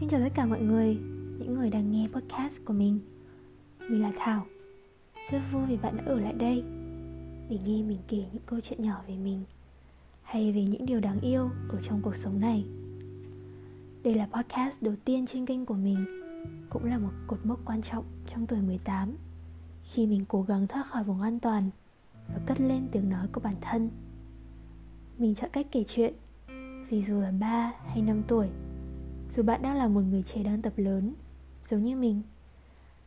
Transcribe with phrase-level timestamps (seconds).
[0.00, 0.98] xin chào tất cả mọi người,
[1.38, 3.00] những người đang nghe podcast của mình.
[3.78, 4.46] Mình là Thảo.
[5.30, 6.62] Rất vui vì bạn đã ở lại đây
[7.48, 9.44] Để nghe mình kể những câu chuyện nhỏ về mình
[10.22, 12.64] Hay về những điều đáng yêu ở trong cuộc sống này.
[14.02, 16.04] Đây là podcast đầu tiên trên kênh của mình
[16.70, 19.16] Cũng là một cột mốc quan trọng trong tuổi 18
[19.84, 21.70] Khi mình cố gắng thoát khỏi vùng an toàn
[22.28, 23.90] Và cất lên tiếng nói của bản thân.
[25.18, 26.14] Mình chọn cách kể chuyện
[26.88, 28.48] Vì dù là 3 hay 5 tuổi
[29.36, 31.14] dù bạn đang là một người trẻ đang tập lớn,
[31.70, 32.22] giống như mình,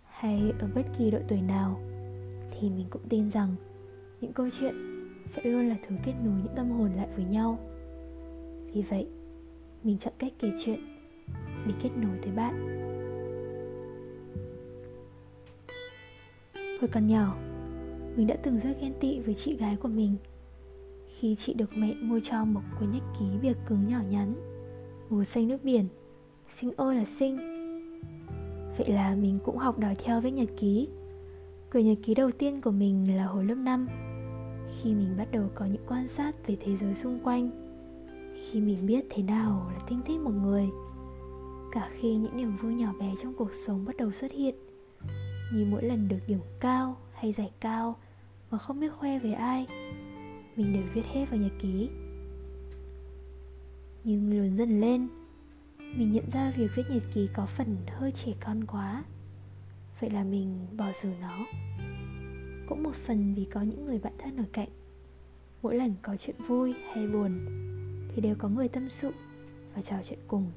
[0.09, 1.80] hay ở bất kỳ độ tuổi nào,
[2.52, 3.55] thì mình cũng tin rằng
[4.22, 4.76] những câu chuyện
[5.27, 7.59] sẽ luôn là thứ kết nối những tâm hồn lại với nhau.
[8.73, 9.08] Vì vậy,
[9.84, 10.80] mình chọn cách kể chuyện
[11.68, 12.80] để kết nối tới bạn.
[16.54, 17.38] Hồi còn nhỏ,
[18.16, 20.15] mình đã từng rất ghen tị với chị gái của mình.
[21.20, 24.34] Khi chị được mẹ mua cho một cuốn nhật ký bìa cứng nhỏ nhắn,
[25.10, 25.87] màu xanh nước biển
[26.54, 27.37] sinh ơi là sinh.
[28.77, 30.87] Vậy là mình cũng học đòi theo với nhật ký.
[31.71, 33.87] Quyển nhật ký đầu tiên của mình là hồi lớp 5
[34.68, 37.49] Khi mình bắt đầu có những quan sát về thế giới xung quanh,
[38.35, 40.70] Khi mình biết thế nào là tinh thích một người,
[41.71, 44.55] Cả khi những niềm vui nhỏ bé trong cuộc sống bắt đầu xuất hiện,
[45.54, 47.96] Như mỗi lần được điểm cao hay giải cao
[48.51, 49.68] Mà không biết khoe với ai,
[50.55, 51.90] Mình đều viết hết vào nhật ký.
[54.04, 55.07] Nhưng lớn dần lên
[55.96, 59.04] mình nhận ra việc viết nhật ký có phần hơi trẻ con quá.
[59.99, 61.46] Vậy là mình bỏ dở nó.
[62.68, 64.69] Cũng một phần vì có những người bạn thân ở cạnh.
[65.62, 67.46] Mỗi lần có chuyện vui hay buồn,
[68.16, 69.12] thì đều có người tâm sự
[69.75, 70.52] và trò chuyện cùng.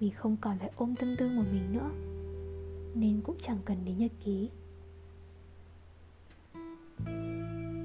[0.00, 1.90] Mình không còn phải ôm tâm tư một mình nữa,
[2.94, 4.48] nên cũng chẳng cần đến nhật ký.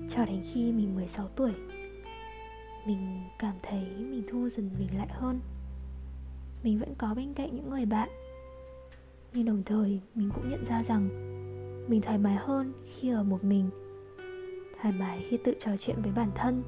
[0.10, 1.54] Cho đến khi mình 16 tuổi,
[2.88, 5.40] mình cảm thấy mình thu dần mình lại hơn
[6.66, 8.10] mình vẫn có bên cạnh những người bạn.
[9.34, 11.10] Nhưng đồng thời mình cũng nhận ra rằng
[11.90, 13.70] mình thoải mái hơn khi ở một mình.
[14.82, 16.64] Thoải mái khi tự trò chuyện với bản thân.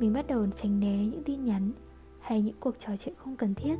[0.00, 1.72] Mình bắt đầu tránh né những tin nhắn
[2.20, 3.76] hay những cuộc trò chuyện không cần thiết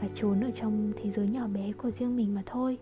[0.00, 2.78] và trốn ở trong thế giới nhỏ bé của riêng mình mà thôi.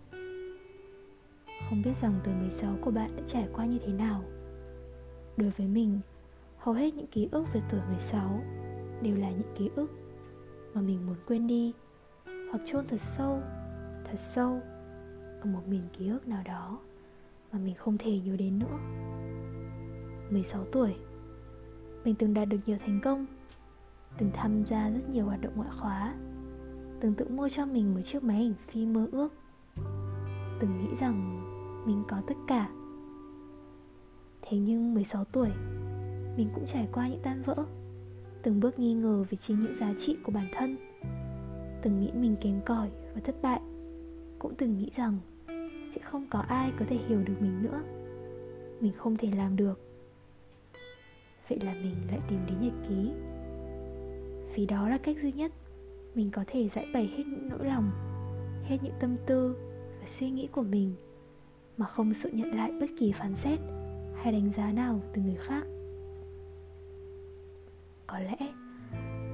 [1.69, 4.23] Không biết rằng tuổi 16 của bạn đã trải qua như thế nào.
[5.37, 6.01] Đối với mình,
[6.59, 8.41] hầu hết những ký ức về tuổi 16
[9.03, 9.91] đều là những ký ức
[10.77, 11.73] mà mình muốn quên đi.
[12.25, 13.43] Hoặc chôn thật sâu
[14.05, 14.61] thật sâu,
[15.41, 16.79] ở một miền ký ức nào đó
[17.53, 18.79] mà mình không thể nhớ đến nữa.
[20.31, 20.95] 16 tuổi,
[22.05, 23.27] Mình từng đạt được nhiều thành công,
[24.19, 26.15] Từng tham gia rất nhiều hoạt động ngoại khóa,
[27.01, 29.33] Từng tự mua cho mình một chiếc máy ảnh phim mơ ước,
[30.61, 31.43] Từng nghĩ rằng
[31.87, 32.69] mình có tất cả.
[34.43, 35.49] Thế nhưng 16 tuổi,
[36.37, 37.65] Mình cũng trải qua những tan vỡ
[38.47, 40.77] từng bước nghi ngờ về chính những giá trị của bản thân.
[41.83, 43.61] Từng nghĩ mình kém cỏi và thất bại,
[44.39, 45.19] cũng từng nghĩ rằng
[45.95, 47.83] sẽ không có ai có thể hiểu được mình nữa.
[48.81, 49.81] Mình không thể làm được.
[51.49, 53.11] Vậy là mình lại tìm đến nhật ký.
[54.55, 55.53] Vì đó là cách duy nhất
[56.15, 57.91] mình có thể giải bày hết những nỗi lòng,
[58.65, 59.57] hết những tâm tư
[60.01, 60.95] và suy nghĩ của mình,
[61.77, 63.59] mà không sợ nhận lại bất kỳ phán xét
[64.23, 65.63] hay đánh giá nào từ người khác
[68.07, 68.37] có lẽ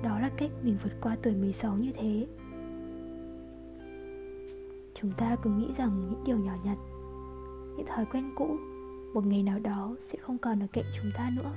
[0.02, 2.26] đó là cách mình vượt qua tuổi 16 như thế.
[4.94, 6.78] Chúng ta cứ nghĩ rằng những điều nhỏ nhặt,
[7.76, 8.56] Những thói quen cũ,
[9.14, 11.52] Một ngày nào đó sẽ không còn ở cạnh chúng ta nữa.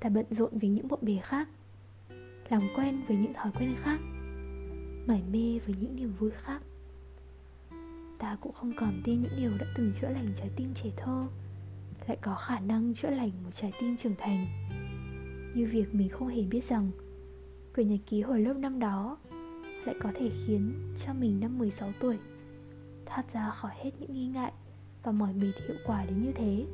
[0.00, 1.48] Ta bận rộn với những bộn bề khác,
[2.48, 4.00] Làm quen với những thói quen khác,
[5.06, 6.62] Mải mê với những niềm vui khác.
[8.18, 11.26] Ta cũng không còn tin những điều đã từng chữa lành trái tim trẻ thơ,
[12.06, 14.61] Lại có khả năng chữa lành một trái tim trưởng thành
[15.54, 16.90] như việc mình không hề biết rằng
[17.74, 19.18] Quyển nhật ký hồi lớp năm đó
[19.84, 20.72] Lại có thể khiến
[21.06, 22.18] cho mình năm 16 tuổi,
[23.06, 24.52] Thoát ra khỏi hết những nghi ngại
[25.02, 26.66] Và mỏi mệt hiệu quả đến như thế.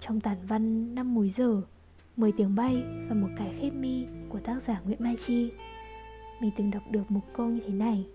[0.00, 1.62] Trong tản văn năm múi giờ
[2.16, 5.52] 10 tiếng bay và một cái khép mi của tác giả Nguyễn Mai Chi,
[6.40, 8.06] Mình từng đọc được một câu như thế này.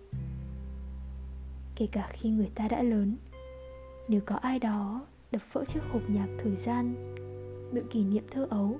[1.75, 3.15] Kể cả khi người ta đã lớn,
[4.07, 7.11] Nếu có ai đó đập vỡ chiếc hộp nhạc thời gian
[7.71, 8.79] đựng kỷ niệm thơ ấu.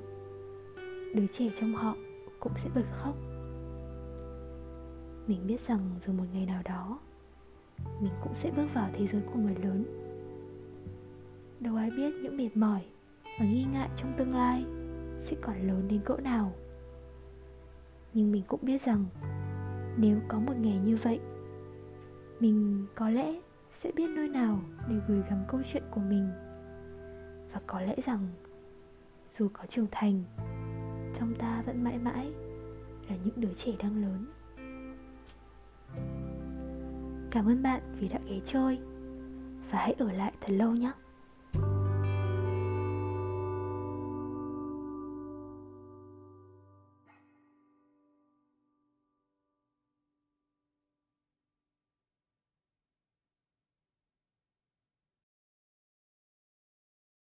[1.16, 1.96] Đứa trẻ trong họ
[2.40, 3.16] cũng sẽ bật khóc.
[5.28, 7.00] Mình biết rằng rồi một ngày nào đó,
[8.02, 9.86] mình cũng sẽ bước vào thế giới của người lớn.
[11.60, 12.82] Đâu ai biết những mệt mỏi
[13.40, 14.66] và nghi ngại trong tương lai
[15.18, 16.54] sẽ còn lớn đến cỡ nào.
[18.14, 19.06] Nhưng mình cũng biết rằng
[19.98, 21.20] nếu có một ngày như vậy,
[22.40, 23.42] mình có lẽ
[23.74, 24.60] sẽ biết nơi nào
[24.90, 26.30] để gửi gắm câu chuyện của mình.
[27.54, 28.28] Và có lẽ rằng
[29.38, 30.24] dù có trưởng thành,
[31.19, 32.31] trong ta vẫn mãi mãi
[33.10, 34.25] là những đứa trẻ đang lớn.
[37.31, 38.80] Cảm ơn bạn vì đã ghé chơi,
[39.72, 40.92] và hãy ở lại thật lâu nhé.